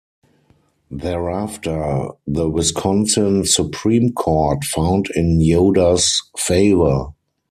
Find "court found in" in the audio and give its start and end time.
4.13-5.39